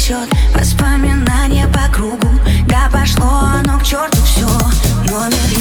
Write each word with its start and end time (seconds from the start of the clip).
несет 0.00 0.28
Воспоминания 0.54 1.68
по 1.68 1.92
кругу. 1.92 2.28
Да 2.66 2.88
пошло 2.90 3.42
оно 3.58 3.78
к 3.78 3.84
черту 3.84 4.16
все 4.24 4.46
Номер 5.04 5.59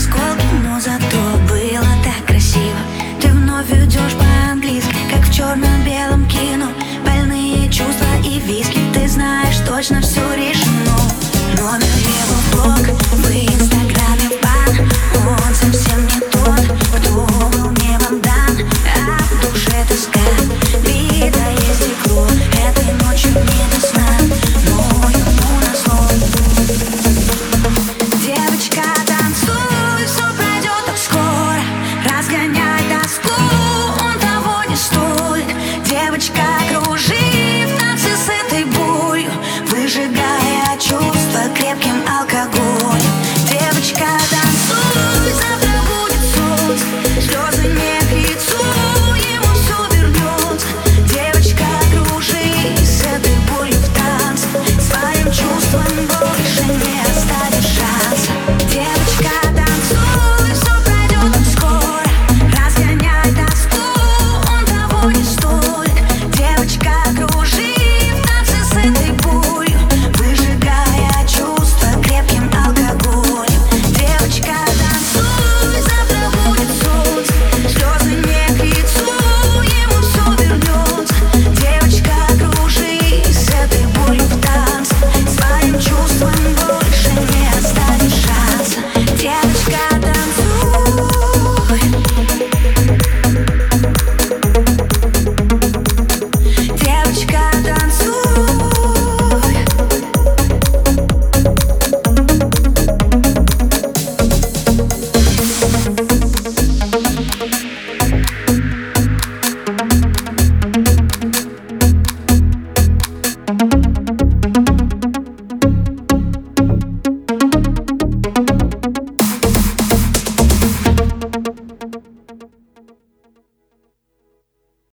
Squad. 0.00 0.29